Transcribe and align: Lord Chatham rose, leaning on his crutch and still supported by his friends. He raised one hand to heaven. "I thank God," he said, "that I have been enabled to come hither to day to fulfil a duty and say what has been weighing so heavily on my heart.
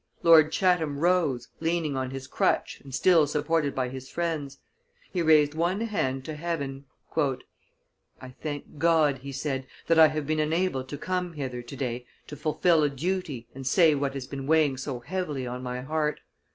Lord 0.23 0.51
Chatham 0.51 0.97
rose, 0.97 1.47
leaning 1.59 1.95
on 1.95 2.09
his 2.09 2.25
crutch 2.25 2.81
and 2.83 2.91
still 2.91 3.27
supported 3.27 3.75
by 3.75 3.89
his 3.89 4.09
friends. 4.09 4.57
He 5.13 5.21
raised 5.21 5.53
one 5.53 5.81
hand 5.81 6.25
to 6.25 6.35
heaven. 6.35 6.85
"I 7.19 8.33
thank 8.41 8.79
God," 8.79 9.19
he 9.19 9.31
said, 9.31 9.67
"that 9.85 9.99
I 9.99 10.07
have 10.07 10.25
been 10.25 10.39
enabled 10.39 10.89
to 10.89 10.97
come 10.97 11.33
hither 11.33 11.61
to 11.61 11.75
day 11.75 12.07
to 12.25 12.35
fulfil 12.35 12.81
a 12.81 12.89
duty 12.89 13.47
and 13.53 13.67
say 13.67 13.93
what 13.93 14.15
has 14.15 14.25
been 14.25 14.47
weighing 14.47 14.75
so 14.75 15.01
heavily 15.01 15.45
on 15.45 15.61
my 15.61 15.81
heart. 15.81 16.21